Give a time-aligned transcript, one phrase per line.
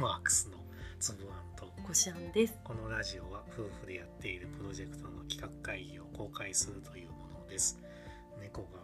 [0.00, 0.56] マークスの
[0.98, 2.58] つぶあんとこしあんです。
[2.64, 7.78] このラジオは夫婦でやっているプロジェクトの企画会議を公開するというものです
[8.40, 8.80] 猫が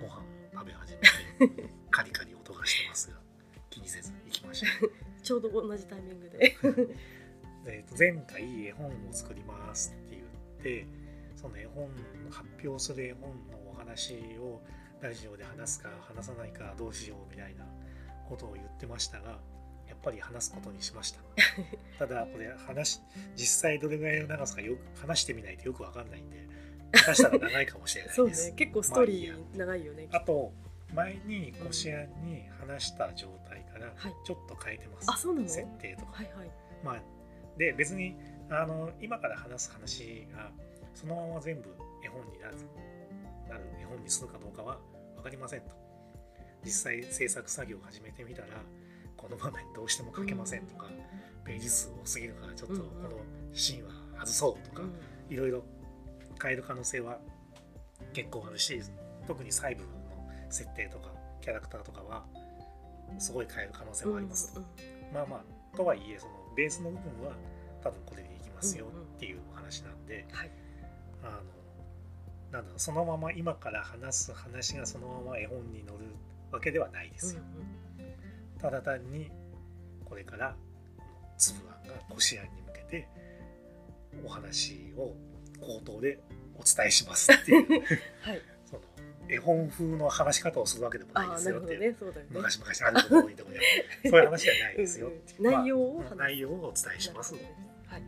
[0.00, 0.94] ご飯を食べ始
[1.38, 3.16] めてカリカリ音がしてますが
[3.70, 4.90] 気にせず行きましょう
[5.22, 6.56] ちょうど同じタイミングで。
[7.64, 10.86] で前回絵本を作りますって言って
[11.36, 11.88] その絵本
[12.28, 14.60] 発表する絵本のお話を
[15.00, 17.64] ラジオで話すか話さないかどうしようみたいな
[18.28, 19.38] ことを言ってましたが
[19.88, 21.20] やっぱり話すことにしました。
[21.98, 23.00] ただこれ話
[23.34, 26.46] 実際どれぐらいの長さかよく話してみないとよくわかんないんで
[26.92, 30.08] 下手したら長いかもしれない そうですね、結構ストーリー長いよね。
[30.12, 30.52] あと
[30.94, 34.14] 前にこしあんに話した状態からはい。
[34.24, 35.48] ちょっと変えてます、あ、そうなの？
[35.48, 36.12] 設定とか。
[36.12, 36.50] はいはい。
[36.84, 37.02] まあ、
[37.58, 38.16] で別に
[38.48, 40.52] あの今から話す話が
[40.94, 42.56] そのまま全部絵本になる
[43.48, 44.78] なる絵本にするかどうかは
[45.16, 45.70] 分かりませんと。
[46.64, 48.48] 実際制作作業を始めてみたら
[49.26, 50.86] この場面どうしても書けませんとか、
[51.44, 53.02] ページ数多すぎるからちょっとうんこうん。
[53.02, 53.10] の
[53.52, 55.34] シーンは外そうとか、うん。
[55.34, 55.64] いろいろ
[56.40, 57.18] 変える可能性は
[58.12, 58.80] 結構あるし
[59.26, 59.88] 特に細部の
[60.48, 62.24] 設定とかキャラクターとかは
[63.18, 64.60] すごい変える可能性もありますと。
[64.60, 64.66] うん
[65.12, 65.36] まあま
[65.72, 67.32] あとはいえそのベースの部分は
[67.82, 70.50] 多分これでいきますよっていうお話なんで、はい。
[71.22, 71.32] あの
[72.52, 76.14] なんだろうそのまま今から話す話がそのまま絵本に載る
[76.52, 77.42] わけではないですよ、
[78.60, 79.30] ただ単に
[80.04, 80.56] これから
[81.36, 83.08] つぶあんがこしあんに向けて
[84.24, 85.14] お話を
[85.60, 86.18] 口頭で
[86.58, 87.82] お伝えしますっていう。
[88.22, 88.42] はい。
[88.64, 88.82] その
[89.28, 91.88] 絵本風の話し方をするわけでもないですよってね。
[91.88, 91.96] ね。
[92.30, 93.60] 昔々あるところにでもね
[94.04, 95.08] そういう話じゃないですよ。
[95.08, 95.46] っていううん。
[95.46, 97.34] うん内容をまあ内容をお伝えします。
[97.34, 97.40] は
[97.98, 98.02] い。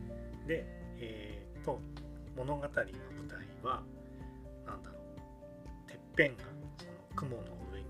[0.47, 0.65] で
[1.01, 1.79] えー、と
[2.35, 2.93] 物語の舞台
[3.63, 3.83] は
[4.65, 4.97] なんだろ
[5.87, 5.89] う。
[5.89, 6.43] てっぺんが
[6.77, 7.85] その雲の上に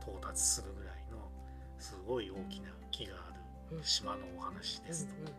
[0.00, 0.85] 到達するぐらい。
[0.85, 0.85] の
[1.86, 3.34] すごい大きな木があ
[3.72, 5.34] る島のお話ですと、うんうん。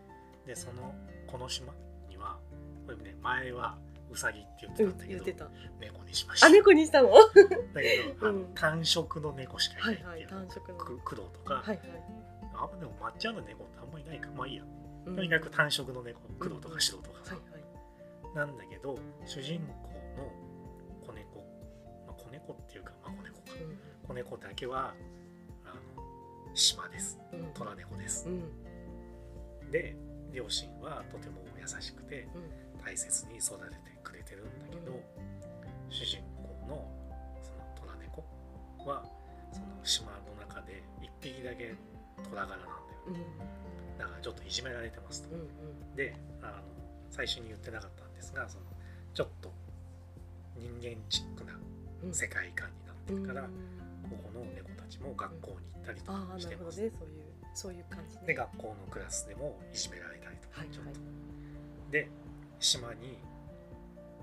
[0.45, 0.93] でその
[1.27, 1.73] この島
[2.09, 2.37] には
[2.85, 3.77] これね前は
[4.09, 5.43] ウサギって言ってうんたんだけど。
[5.81, 6.47] 猫にしました。
[6.47, 7.11] あ、猫にしたの？
[7.11, 7.19] は
[7.73, 8.53] だけど、あのうん。
[8.53, 10.23] 単色の猫しかいないいはい。
[10.23, 10.77] っていう、単色の。
[10.77, 11.79] く工藤とか、はいはい。
[12.53, 14.29] あんまでも抹茶の猫ってあんまりいないか。
[14.31, 14.63] まあいいや、
[15.05, 15.15] うん。
[15.17, 18.35] とにかく単色の猫工藤とか白とかさ、はいはい。
[18.35, 19.73] なんだけど主人公
[20.17, 20.31] の
[21.05, 21.39] 子猫、
[22.07, 23.47] まあ、子猫っていうか、まあ、子猫か。
[24.07, 24.93] 子猫だけは
[26.57, 27.19] 島です。
[27.33, 27.39] うん。
[27.39, 28.27] うん虎猫です。
[28.27, 29.71] う、ん。
[29.71, 29.95] で
[30.33, 32.83] 両親はとても優しくてうん。
[32.83, 34.97] 大切に育ててくれてるんだけど、
[35.89, 36.87] 主人公の
[37.41, 38.23] その虎猫
[38.89, 39.03] は
[39.51, 41.75] その島の中で一匹だけ
[42.23, 42.71] 虎柄なんだよ
[43.07, 43.97] うん。
[43.97, 45.95] だからちょっといじめられてますと、うんうん。
[45.95, 46.51] であの
[47.09, 48.63] 最初に言ってなかったんですがその
[49.13, 49.51] ちょっと
[50.55, 51.53] 人間チックな
[52.03, 52.13] うん。
[52.13, 56.91] 世界観になってるから、うんここの猫たちも学校に行ったりとかしてます、ね。
[56.97, 58.23] そういうそういう感じね。
[58.27, 60.95] で学校のクラスでもいじめられたりとか、はいちょっとは
[61.89, 61.91] い。
[61.91, 62.09] で
[62.59, 63.17] 島に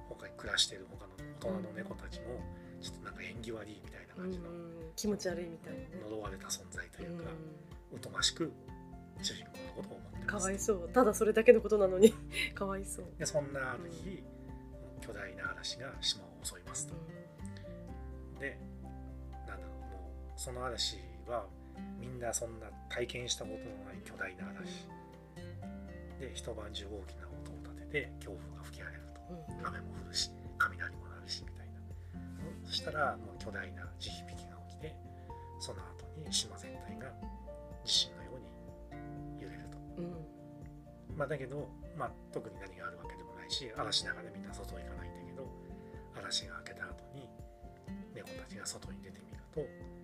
[0.09, 2.41] 他に暮らしてる他の大人の猫たちも
[2.81, 4.45] ちょっとなんか縁起悪いみたいなうん感じの
[4.97, 5.89] 気持ち悪いみたいなね。
[6.09, 7.31] 呪われた存在というか、
[7.93, 8.53] う疎ましく
[9.23, 10.89] 主人公のことを思ってんますかわいそう。
[10.93, 12.15] ただそれだけのことなのに
[12.55, 13.07] かわいそう。
[13.19, 14.23] でそんなある日、
[15.01, 16.95] 巨大な嵐が島を襲いますと、
[18.39, 18.59] で
[20.45, 21.47] その嵐は
[21.99, 24.85] みんなそんな体験したことのない巨大な嵐、
[26.21, 29.25] で一晩中大きな音を立てて強風が吹き荒れると。
[29.73, 30.29] 雨も降るし
[30.59, 31.81] 雷も鳴るしみたいな。
[32.69, 34.93] そしたらもう巨大な地響きが起きて
[35.65, 37.09] その後に島全体が
[37.83, 39.81] 地震のように揺れると。
[39.97, 41.17] うん。
[41.17, 45.49] まあだけど、まあ、特に何があるわけでもないし嵐ながらみんな外行かないんだけど
[46.13, 47.33] 嵐が明けた後に
[48.13, 50.04] 猫たちが外に出てみると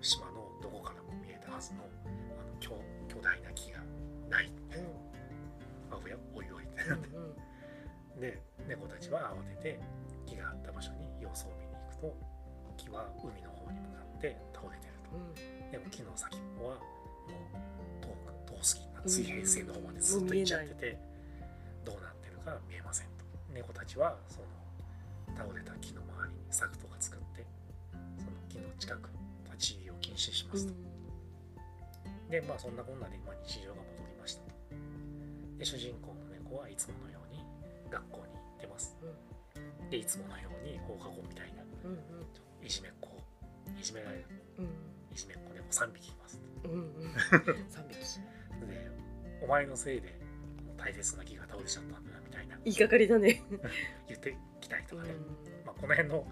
[0.00, 2.70] 島のどこからも見えたはずのあの巨
[3.08, 3.78] 巨大な木が
[4.30, 4.50] ない。
[5.90, 7.08] あおやおいおいってなって。
[7.08, 7.34] うん
[8.20, 9.80] で猫たちは慌てて
[10.26, 12.16] 木があった場所に様子を見に行くと
[12.76, 15.14] 木は海の方に向かって倒れてると。
[15.14, 15.70] うん。
[15.70, 18.08] でも木の先っぽはもう遠
[18.50, 20.98] く遠すぎ水平線の方までずっと行っちゃってて
[21.84, 23.24] どうなってるか見えませんと。
[23.54, 24.46] 猫たちはその
[25.38, 27.46] 倒れた木の周りに柵とか作って
[28.18, 29.08] その木の近く
[29.58, 30.72] 立ち入りを禁止しますと、
[32.30, 34.42] でまあそんなこんなで今日常が戻りました。
[34.42, 34.48] と
[35.58, 37.42] で主人公の猫はいつものように
[37.90, 38.96] 学校に行ってます。
[39.90, 41.94] でいつものように放課後みたいなうんう
[42.62, 42.66] ん。
[42.66, 43.08] いじめっ子
[43.78, 44.24] いじめられる
[44.58, 44.64] うん。
[44.64, 44.68] い
[45.16, 46.40] じめっ子猫3匹います。
[46.64, 46.78] うんうん。
[46.78, 47.98] う ん三匹。
[47.98, 48.90] で
[49.42, 50.14] お前のせいで
[50.76, 52.58] 大切な木が倒れちゃったんだなみたいな。
[52.64, 53.42] 言いがかりだね。
[54.06, 55.02] 言ってきたりとうん。
[55.02, 55.14] かね、
[55.66, 56.26] まあ、この辺の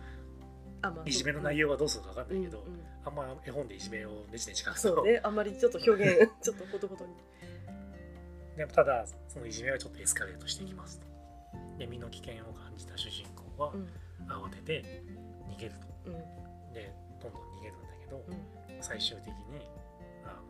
[0.82, 2.81] あまあいじめの内容はどうするか分かんないけど、うんうん。
[3.05, 7.14] あんま絵本でいじめをねちねち書くとそうねあんまりちょっと表現 ちょっとほどほどに。
[8.56, 11.06] でもただそのいじめはちょっとエスカレートしていきますと。
[11.78, 13.88] で身の危険を感じた主人公はうん。
[14.26, 15.02] 慌てて
[15.49, 15.87] 逃げると。
[16.06, 16.73] うん。
[16.73, 18.82] でどんどん逃げるんだけど、うん。
[18.82, 19.34] 最終的に
[20.25, 20.40] あ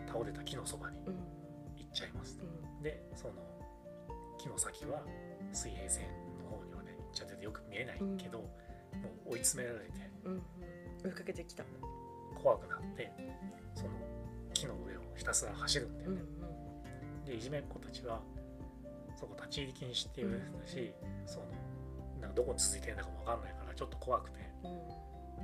[0.00, 1.14] の倒れた木のそばにうん。
[1.76, 2.44] 行っちゃいますと。
[2.44, 2.48] う
[2.80, 2.82] ん。
[2.82, 3.34] でその
[4.38, 5.02] 木の先は
[5.52, 6.06] 水平線
[6.38, 8.50] の方にはね行っちゃっててよく見えないけど、も
[9.26, 9.92] う追い詰められて
[10.24, 10.42] うんうん
[11.04, 11.64] 追いかけてきた
[12.42, 13.10] 怖くなって
[13.74, 13.90] その
[14.52, 16.22] 木の上をひたすら走るんだようんね。
[17.26, 18.20] でいじめっ子たちは
[19.18, 20.92] そこ立ち入り禁止っていうんだし、
[21.26, 21.46] その
[22.20, 24.70] なんかどこに続いてるんだかも分かんないからちょっと怖くてうん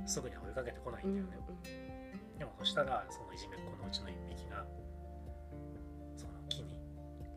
[0.01, 1.47] うんすぐには追いかけてこないうんんだよね。
[2.39, 4.65] でもそしたらそのいじめっ子のうちの一匹が
[6.17, 6.79] その木に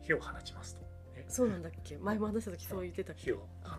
[0.01, 0.81] 火を放ちますと。
[0.81, 1.97] ねそうなんだっけ？
[1.97, 3.23] 前も話した時そう言ってたっけ？
[3.23, 3.75] 火を放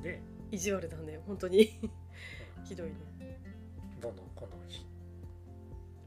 [0.00, 0.02] つ。
[0.02, 1.78] で、意地悪だね本当に。
[2.58, 2.64] うん。
[2.64, 2.94] ひどいね。
[4.00, 4.86] どんどん今度火。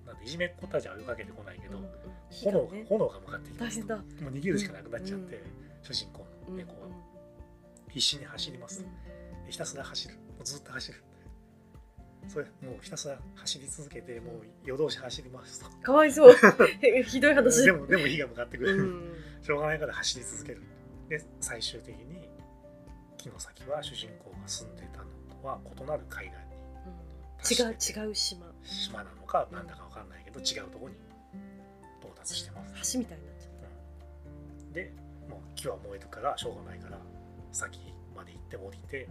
[0.05, 1.83] なんでいじめっ子たちは追いかけてこないけど、うん。
[1.83, 1.89] うん
[2.31, 2.85] 炎がね。
[2.88, 3.97] 炎が向かってき変だ。
[3.97, 5.41] もう逃げるしかなくなっちゃって、うん。
[5.83, 6.57] 主人公うん。
[6.57, 6.88] の猫は。
[7.89, 8.85] 必死に走ります、
[9.49, 11.03] ひたすら走るもうずっと走る。
[12.27, 15.69] それもうひたすら走り続けてもう夜通し走りますと。
[15.81, 16.35] かわいそう。
[17.05, 17.65] ひどい話。
[17.65, 19.44] でもでも火が向かってくる、うん。
[19.44, 20.61] しょうがないから走り続ける。
[21.09, 22.29] で最終的に
[23.17, 25.06] 木の先は主人公が住んでたの
[25.42, 26.36] とは異なる海岸
[27.56, 27.63] に。
[27.63, 27.71] うん。
[27.71, 28.45] 違う違う島。
[28.63, 30.98] 島なのかなんだかわかんないけど違うところに
[32.01, 32.94] 到達してます。
[32.94, 33.51] 橋みたいになっちゃっ
[34.27, 34.74] うん。
[34.74, 34.94] で
[35.30, 36.98] もう木は燃えるからしょうがないから
[37.51, 37.80] 先
[38.15, 39.07] まで行って降りて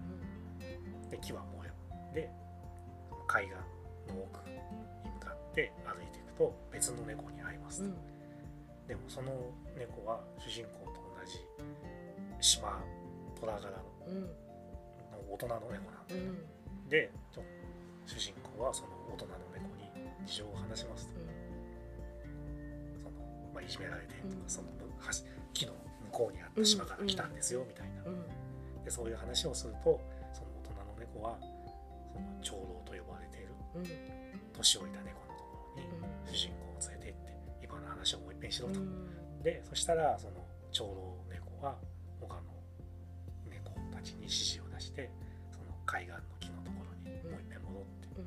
[1.04, 1.70] たで木は燃え
[2.14, 2.30] で
[3.26, 3.54] 海岸
[4.12, 7.82] の奥に向かって歩いていくと別の猫に会います
[8.88, 9.30] でもその
[9.78, 11.38] 猫は主人公と同じ
[12.40, 12.80] 島
[13.38, 13.76] 虎柄の
[14.08, 14.30] うん
[15.30, 17.10] 大人の猫なんうで,、んで
[18.06, 19.88] 主人公はその大人の猫に
[20.26, 21.14] 事情を話しますと。
[22.98, 23.10] その、
[23.54, 24.50] まあ、いじめられてとか、うん。
[24.50, 24.68] その
[25.54, 25.78] 木の向
[26.10, 28.84] こうにあった島から来たんですよみたいな、うん。
[28.84, 30.00] でそういう話をすると
[30.32, 31.38] その大人の猫は
[32.12, 33.54] その長老と呼ばれている。
[33.76, 33.84] うん。
[34.52, 39.42] 年老いた猫のところに主人公を連れて行って今の話をもう一遍しろと、うん。
[39.42, 41.76] でそしたらその長老猫は
[42.20, 42.42] 他の
[43.48, 44.59] 猫たちに指示
[44.90, 45.08] して
[45.54, 48.26] その海岸の木のところにもう一遍戻って、うん。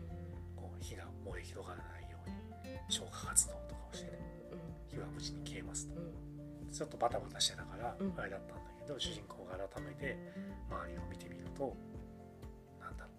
[0.56, 4.18] こう火が燃え広がらないように消火活動とかをしてね
[4.88, 6.00] 火は無事に消えますと。
[6.00, 6.72] うん。
[6.72, 8.14] ちょっとバタバタしてたからうん。
[8.16, 10.16] あれだったんだけど、主人公が改めて
[10.72, 11.76] 周りを見てみると
[12.80, 13.12] なんだろ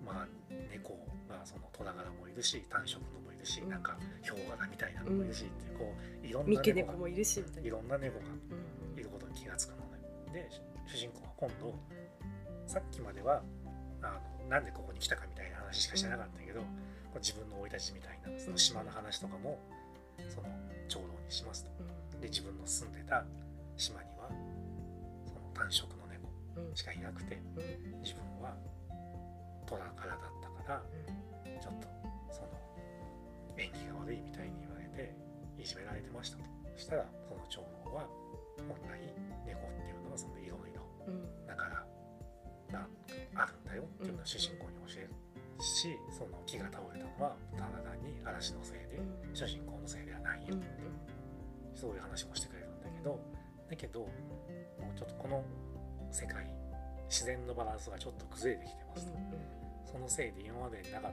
[0.00, 0.26] うまあ
[0.70, 0.94] 猫
[1.28, 3.68] がその虎柄もいるし単色のもいるし、うん。
[3.68, 5.90] なんかヒョウ柄みたいなのもいるし、っていうこ
[6.22, 8.24] ういろんな猫がいるしみたいろんな猫が
[8.94, 8.98] うん。
[8.98, 9.98] いることに気がつくのね。
[10.32, 10.48] で
[10.86, 11.74] 主人公は今度
[12.66, 13.42] さっきまでは
[14.02, 16.62] あのなんでここに来たかみたいな話しかしてなかったけど、
[17.18, 19.58] 自分の生い立ちみたいなその島の話とかも
[20.28, 20.48] その
[20.88, 21.70] 長老にしますと。
[21.80, 22.20] うん。
[22.20, 23.24] で自分の住んでた
[23.76, 24.30] 島には
[25.26, 26.76] その単色の猫うん。
[26.76, 28.02] しかいなくてうん。
[28.02, 28.54] 自分は
[29.66, 30.82] 虎柄だったから
[31.60, 31.88] ちょっと
[32.30, 32.48] その
[33.56, 35.14] 縁起が悪いみたいに言われて
[35.58, 36.44] いじめられてましたと。
[36.76, 38.06] そしたらその長老は
[38.68, 39.00] 本来
[39.46, 41.46] 猫っていうのはそのいろいろうん。
[41.46, 41.84] だから
[42.72, 42.86] が
[43.34, 43.82] あるんだよ。
[43.82, 45.10] っていうのを主人公に教える
[45.62, 49.34] しその木が倒れたのはただ単に嵐のせいでうん。
[49.34, 50.54] 主人公のせいではないよ。
[50.54, 50.62] うん。
[51.74, 53.20] そういう話もしてくれるんだけど
[53.68, 54.06] だけども
[54.94, 55.44] うちょっとこの
[56.10, 56.48] 世界
[57.08, 59.12] 自然のバランスがちょっと崩れてきてますと、
[59.92, 61.12] そのせいで今までになかっ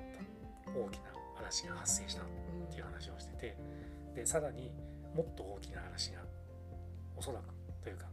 [0.65, 1.03] た大きな
[1.39, 2.25] 嵐が発生したっ
[2.71, 3.57] ていう話をしてて
[4.15, 4.71] でさらに
[5.15, 6.21] もっと大きな嵐が
[7.15, 8.05] おそらくというか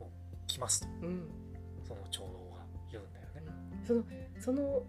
[0.00, 0.86] もう来ますと。
[1.86, 2.51] その長老。
[3.86, 4.04] その
[4.40, 4.82] その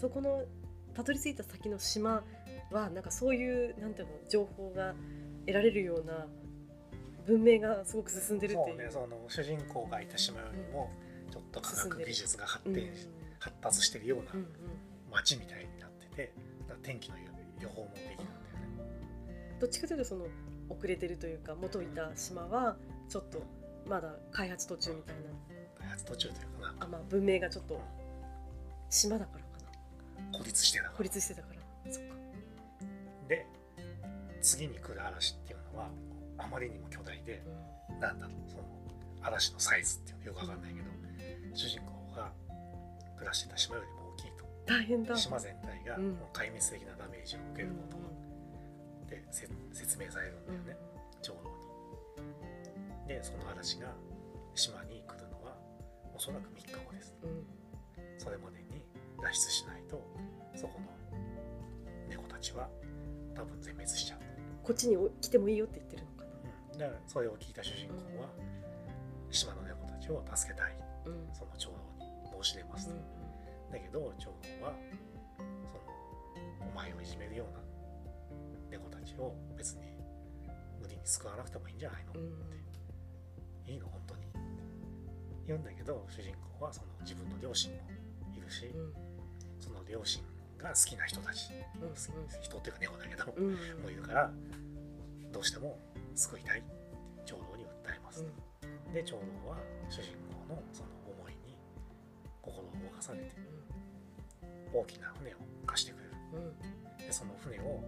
[0.00, 0.44] そこの
[0.94, 2.22] たどり着いた先の島
[2.70, 4.94] はなんかそういうなんていうの情報が
[5.46, 6.26] 得られるような
[7.26, 8.88] 文明がすごく進んでるっていう。
[8.88, 8.90] う。
[8.92, 10.90] そねその主人公がいた島よりも
[11.30, 12.90] ちょっと科学技術が発うん
[13.38, 14.46] 発達してるようなうんうん
[15.10, 16.32] 街みたいになってて
[16.82, 17.16] 天気の
[17.60, 18.30] 予報もできるんだよね。
[19.60, 20.26] どっちかというとその
[20.68, 22.76] 遅れてるというか元いた島は
[23.08, 23.42] ちょっと
[23.86, 25.22] まだ開発途中みたいな。
[25.78, 27.80] 開発途中というかなあまあ文明がちょっと
[28.92, 29.64] 島だからか
[30.32, 30.38] な。
[30.38, 30.90] 孤立してた。
[30.90, 31.92] 孤立してたから。
[31.92, 32.14] そっか。
[33.26, 33.46] で
[34.42, 35.88] 次に来る嵐っていうのは
[36.36, 37.42] あまりにも巨大で
[38.00, 38.64] なんだろうその
[39.22, 40.90] 嵐のサイズっていうのよくわかんないけど、
[41.54, 42.30] 主人公が
[43.16, 44.44] 暮らしてた島よりも大きいと。
[44.66, 45.16] 大変だ。
[45.16, 46.10] 島全体がうん。
[46.12, 48.02] もう壊滅的なダメージを受けることが、
[49.08, 50.76] でせ説明されるんだよね、
[51.22, 51.50] 長老
[53.06, 53.08] に。
[53.08, 53.88] でその嵐が
[54.54, 55.56] 島に来るのは
[56.14, 57.14] おそらく3日後です。
[57.22, 57.31] うん
[59.22, 60.02] 脱出しないと
[60.54, 60.86] そこの
[62.08, 62.68] 猫たちは
[63.34, 64.18] 多分全滅しちゃう、
[64.62, 66.24] こっちにお来てもいいよって言ってるのか
[66.72, 68.28] うん、だからそれを聞いた主人公は
[69.30, 70.76] 島の猫たちを助けたい。
[71.06, 71.28] なうん。
[71.32, 72.94] その長老に申し出ますと、
[73.72, 74.26] だけど長
[74.60, 74.74] 老は
[75.66, 77.60] そのお前をいじめるような
[78.70, 79.96] 猫たちを別に
[80.80, 82.20] 無理に救わなくてもいいんじゃないの、うん。
[82.20, 82.32] うん
[83.66, 83.86] いいの？
[83.86, 84.22] 本当に。
[84.22, 84.38] って
[85.46, 87.78] 言うんだけど主人公はその自分の両親も
[88.36, 89.11] いるし、うん
[89.62, 90.20] その両親
[90.58, 91.50] が好きな人たち、
[91.80, 91.94] うんうん
[92.42, 93.54] 人っていうか猫だけど、うん。
[93.82, 94.30] もいるから
[95.32, 95.78] どうしても
[96.14, 96.62] 救いたい。
[97.24, 98.24] 長老に訴えます、
[98.92, 99.56] で長老は
[99.88, 101.56] 主人公のその思いに
[102.42, 103.30] 心を動かされて
[104.74, 106.10] 大きな船を貸してくれる。
[106.34, 106.44] うん。
[106.46, 106.52] うん
[106.98, 107.82] でその船を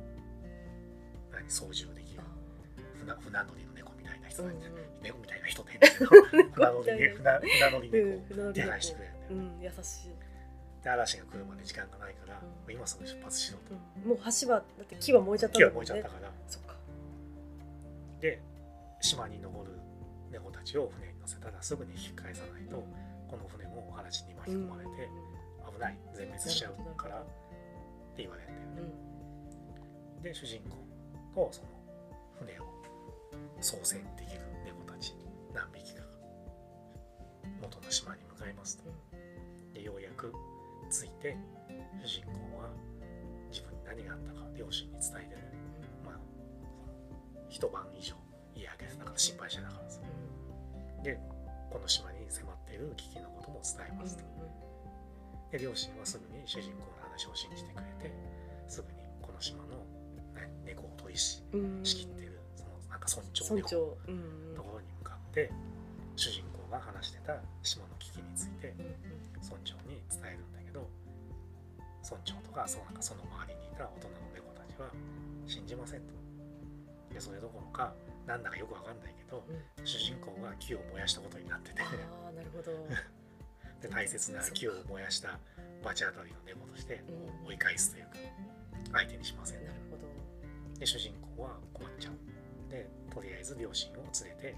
[1.33, 2.23] 何操縦できる？
[3.00, 4.83] 船船乗りの猫みたいな人がいて、うんうん。
[5.02, 6.07] 猫みたいな人って変だけど
[6.54, 8.49] 船乗りね船船乗りうん猫。
[8.50, 10.12] を手配してくれるんだよ、うん優しい、
[10.85, 13.75] で嵐が来るまで時間がないから、うんもう今すぐ出発しろと、
[14.05, 16.31] うん、もう橋はだって木は燃えちゃったん木は燃えちゃったから。
[16.47, 16.75] そっか。
[18.21, 18.41] で
[19.00, 19.79] 島に登る
[20.31, 22.76] 猫たちを船に乗せたらすぐに引き返さないと、
[23.29, 25.09] この船も嵐に巻き込まれて、
[25.73, 25.99] 危ない。
[26.12, 27.25] 全滅しちゃうからっ
[28.17, 28.50] て言われる。
[28.50, 28.93] んだよね
[30.17, 30.23] うん。
[30.23, 31.69] で主人公とその
[32.41, 32.64] 船を
[33.61, 35.14] 操船できる猫たち
[35.53, 36.07] 何匹かが
[37.62, 38.85] 元の島に向かいますと。
[39.73, 40.33] でようやく
[40.91, 41.37] 着いて
[42.05, 42.71] 主人公は
[43.50, 45.43] 自分に何があったか両親に伝えてね
[46.05, 46.14] まあ
[47.49, 48.14] 一晩以上
[48.55, 50.00] 家開けてたから心配してたからさ。
[51.03, 51.21] で
[51.71, 54.25] この島に迫っている危機のことも伝えますと。
[55.50, 58.14] で両親はすぐに主人公の話を信じてくれて
[58.67, 59.85] すぐにこの島の、
[60.35, 61.43] ね、猫を取りし
[61.83, 63.61] 仕切ってるそのなんか村長の
[64.57, 65.53] ところに向かって
[66.17, 69.14] 主人公が話してた島の危機についてうん。
[69.45, 70.45] 村長に伝える
[72.14, 74.87] 村長とかそのなんかその周りにいた大人の猫たちは
[75.47, 76.14] 信じませんと。
[77.12, 77.92] でそれどころか
[78.26, 79.87] なんだかよくわかんないけどうん。
[79.87, 81.83] 主人公が木を燃やしたことになってて。
[81.83, 81.87] あ
[82.30, 82.73] あなるほど
[83.83, 85.38] で大切な木を燃やした
[85.83, 87.02] 罰当たりの猫として
[87.42, 87.49] うん。
[87.49, 88.11] 追い返すというか
[88.92, 89.64] 相手にしません。
[89.64, 90.02] なるほど。
[90.78, 92.14] で主人公は困っちゃう。
[92.71, 94.56] でとりあえず両親を連れて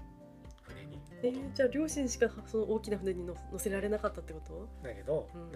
[0.61, 4.67] 船にえー、じゃあ両親しかその大きな船に乗乗せられなかったってこと？
[4.87, 5.51] だけど、うん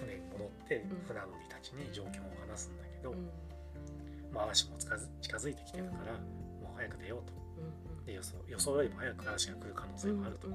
[0.00, 1.02] 船に戻ってうん。
[1.06, 3.30] 船乗りたちに状況を話すんだけど、うん。
[4.32, 6.12] まあ、嵐も近づいてきてるから、
[6.62, 7.32] もう早く出ようと。
[7.34, 10.48] うんで予想予想よりも早く嵐が来る可能性もあると、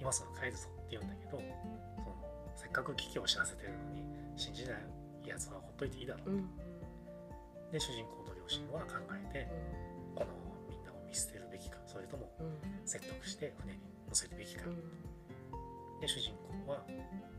[0.00, 2.16] 今すぐ帰るぞって言うんだけどその
[2.56, 4.02] せっかく危機を知らせてるのに
[4.36, 6.48] 信じないやつはほっといていいだろう、うんうん。
[7.70, 9.48] で主人公と両親は考えて
[10.16, 10.32] この
[10.70, 12.88] みんなを見捨てるべきかそれともうん。
[12.88, 15.09] 説得して船に乗せるべきか、うん
[16.00, 16.32] で主人
[16.66, 16.82] 公は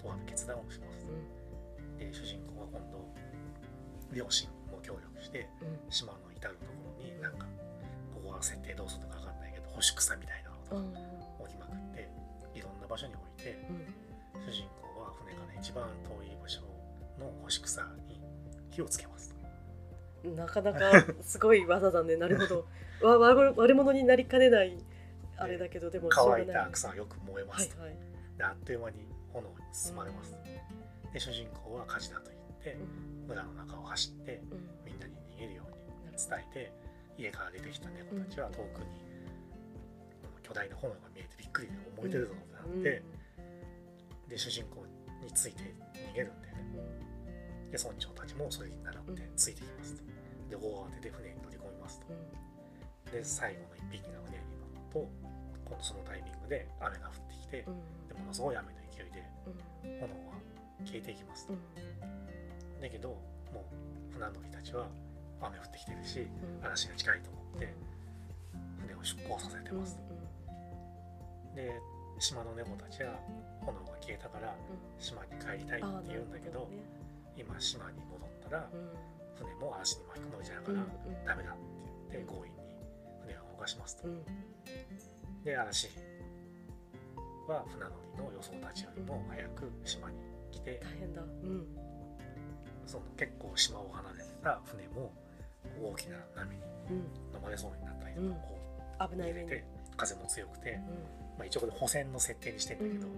[0.02, 1.06] とある決断をします、
[1.98, 3.08] で主人公は今度
[4.14, 5.92] 両親も協力してうん。
[5.92, 7.46] 島の至るところになんか
[8.14, 10.94] ここは設定どうするのか分かんないけど干し草みたいなのとうん。
[10.94, 11.00] か
[11.40, 12.10] 置きまくって
[12.54, 14.46] いろんな場所に置いてうん。
[14.46, 16.62] 主人公は船から一番遠い場所
[17.20, 18.20] の干し草に
[18.70, 19.34] 火をつけます
[20.24, 22.16] なかなか すごい技だね。
[22.16, 22.66] なるほど。
[23.02, 24.78] わ悪悪者になりかねない
[25.36, 26.46] あれだけどでも乾い。
[26.46, 28.11] た草はよく燃えますと、はいはい
[28.42, 30.34] であっという間に炎に包まれます、
[31.14, 32.76] で主人公は火事だと言って
[33.30, 34.42] 村の中を走って
[34.84, 36.74] みんなに逃げるように伝えて
[37.22, 38.98] 家から出てきた猫たちは遠くに
[40.42, 43.04] 巨大な炎が見えてびっくりで燃えてるぞってなって、
[44.28, 44.88] で主人公
[45.22, 45.62] について
[45.94, 46.66] 逃げるんだよね
[47.70, 50.02] で村長たちもそれに習ってついてきますと
[50.50, 52.10] で大慌てで船に乗り込みますと
[53.14, 55.32] で最後の一匹が船に乗ると
[55.72, 60.00] 今度そのタイミングで雨が降ってきてでものすごい雨の勢いでうん。
[60.04, 60.36] 炎は
[60.84, 61.54] 消えていきますと。
[61.54, 62.82] うん。
[62.82, 63.16] だけど
[63.56, 63.64] も
[64.12, 64.92] う船乗りたちは
[65.40, 66.66] 雨降ってきてるしうん。
[66.68, 67.74] 嵐が近いと思って
[68.84, 70.12] 船を出港させてますと。
[71.56, 71.72] で
[72.20, 73.16] 島の猫たちは
[73.64, 74.54] 炎が消えたから
[75.00, 76.68] 島に帰りたいって言うんだけど
[77.36, 78.70] 今島に戻ったら
[79.40, 80.78] 船も嵐に巻き込まれちゃうから
[81.26, 81.56] ダメだっ
[82.12, 82.60] て言って強引に
[83.24, 84.08] 船を動かしますと
[85.44, 85.90] で嵐
[87.48, 90.18] は船乗りの予想たちよりも早く島に
[90.52, 91.22] 来て大変だ。
[91.22, 91.66] うん。
[92.86, 95.12] その結構島を離れてた船も
[95.82, 96.96] 大きな波にうん。
[97.36, 98.34] 飲まれそうになったりとかうん。
[98.34, 98.60] こ
[99.00, 99.52] う危ない目に。
[99.98, 100.80] 風も強くて、うん。
[101.38, 103.14] まあ、一応これ補船の設定にしてんだけど、うん。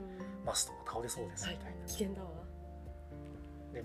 [0.45, 2.29] マストが倒れそうですはいみたいな、危険だわ。
[3.73, 3.83] で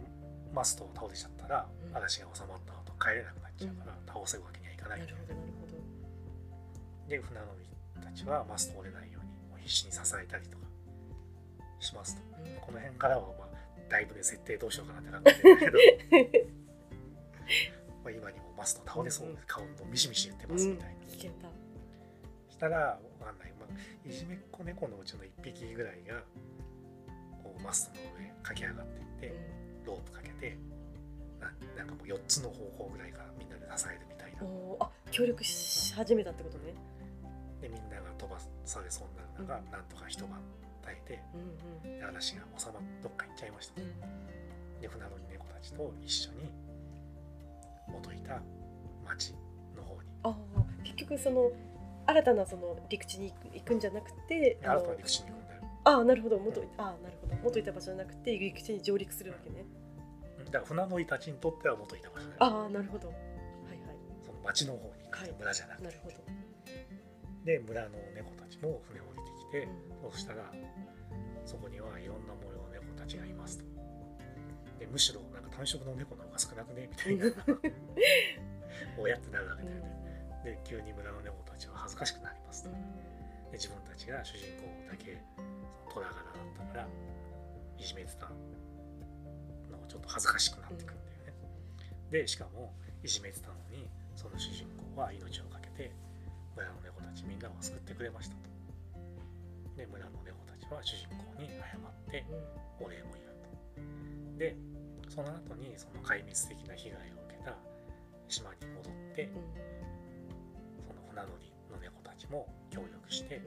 [0.55, 1.97] マストを倒れちゃったら、うん。
[1.97, 5.79] 嵐が収まった後帰れなくなっちゃうから、倒せるわけにはいかなないるほどなるほど。
[7.09, 7.69] で船乗り
[7.99, 10.65] たちはマスト折れないように必死に支えたりとか
[11.81, 12.23] しますと。
[12.23, 12.29] うん
[12.61, 13.49] この辺からはまあ
[13.89, 15.79] だいぶね設定どうしようかなってなってるけど。
[18.05, 21.49] まあ今にもマスト倒れそうで顔のミシミシ言ってますみたいな、危険だ
[22.51, 26.23] したらわかんない、まあ、いじめっ子猫のうちの1匹ぐらいが
[27.43, 29.39] こうマストの上駆け上がっていって
[29.87, 30.59] ロープかけて
[31.41, 34.39] ななんかもう4つの方向ぐらいからみんなで支えるみたいな。
[34.81, 36.75] あ協力し始めたってことね
[37.61, 39.71] でみんなが飛ばされそうになる中、うん。
[39.71, 40.41] なんとか一晩
[40.83, 41.99] 耐えてうんうん。
[41.99, 43.83] で嵐が収まっどっか行っちゃいました。
[43.83, 44.81] うん。
[44.81, 46.53] で船乗り猫たちと一緒に
[47.89, 48.41] 元いた
[49.05, 49.35] 町
[49.77, 50.09] の方に。
[50.23, 50.37] ああ
[50.85, 51.51] 結局その
[52.07, 55.63] 新たなその陸地に行くんじゃなくて新たな陸地に行くんだよ。
[55.85, 56.39] ああなるほど。
[56.39, 57.35] 元いああなるほど。
[57.43, 59.65] 元いた場所じゃなくて陸地に上陸するわけね。
[60.39, 60.45] うん。
[60.47, 63.09] だから船乗りたちにとっては元いた場所ああなるほど。
[63.09, 63.97] はいはい。
[64.25, 65.33] その町の方に行く、はい。
[65.39, 65.85] 村じゃなくて。
[65.85, 66.15] なるほど、
[67.49, 69.65] で村の猫たちも船降りてきて、
[70.05, 70.13] うん。
[70.13, 70.45] そうしたら
[71.47, 73.65] そこにはいろんな模様の猫たちがいますと。
[74.79, 76.93] でむしろなんか単色の猫の方が少なくね？
[76.93, 77.25] みたいな。
[79.01, 80.45] 親ってなるわけだよね。
[80.45, 82.69] で急に村の猫たちは恥ずかしくなりますと。
[82.69, 86.89] で自分たちが主人公だけその虎柄だったから
[87.79, 88.37] いじめてたの
[89.81, 91.33] がちょっと恥ずかしくなってくるんだよね、
[92.11, 95.93] でしかもいじめてたのにその主人公は命を懸けて
[96.55, 98.49] 村の猫たちみんなを救ってくれましたと。
[99.77, 102.25] で村の猫たちは主人公に謝って
[102.81, 103.29] お礼も言う
[104.37, 104.39] と。
[104.39, 104.57] で
[105.09, 107.57] その後にその壊滅的な被害を受けた
[108.29, 109.31] 島に戻って
[110.87, 113.41] その船乗りの猫たちも協力して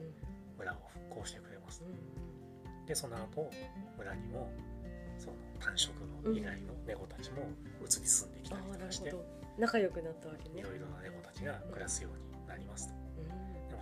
[0.58, 0.76] 村を
[1.08, 1.82] 復興してくれます
[2.86, 3.50] でその後
[3.96, 4.52] 村にも
[5.18, 5.94] その単色
[6.24, 7.48] の以外の猫たちも
[7.80, 9.14] 移り住んできたりとかして、
[9.56, 10.58] 仲良くなったわけね。
[10.60, 13.01] いろいろな猫たちが暮らすようになりますと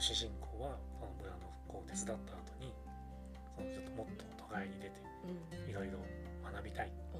[0.00, 1.38] 主人公はその村の
[1.68, 2.18] 復興を手伝った後
[2.58, 2.72] に
[3.56, 5.00] そのちょっともっと都会に出て
[5.70, 5.98] いろいろ
[6.42, 6.90] 学びたい。
[7.14, 7.16] あ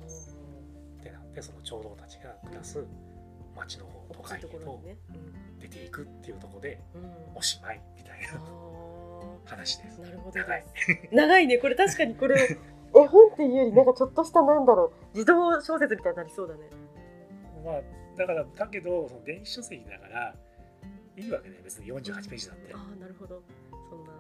[1.01, 2.85] ってなってその長老たちが暮らす
[3.57, 4.81] 町の方都会へと
[5.59, 6.81] 出ていくっていうところで
[7.35, 8.41] おしまいみたいあな
[9.45, 10.01] 話です。
[10.01, 11.59] あなるほど長いです長いね。
[11.59, 12.59] これ確かにこれ
[12.95, 15.17] 絵本っていうよりなんかちょっとしたなんだろう。
[15.17, 16.61] 児童小説みたいになりそうだね。
[17.65, 17.83] まあ
[18.19, 20.35] だからだけどその電子書籍だから
[21.21, 23.43] いいわけね別に48ページだって、ああなるほど。
[23.89, 24.11] そんな。
[24.11, 24.15] う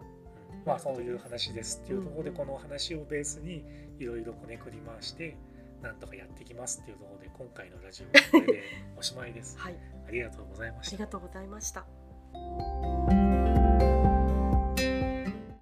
[0.62, 0.64] ん。
[0.66, 3.64] まあそういう話ですっていうところでうんこの話をベースに
[3.98, 5.36] いろいろこねくり回して
[5.82, 8.62] なんとかやっていきますっていうところで今回のラジオはこれで
[8.98, 9.56] おしまいです。
[9.60, 9.74] はい。
[10.06, 10.96] ありがとうございまあした。
[10.96, 11.86] りがとうございました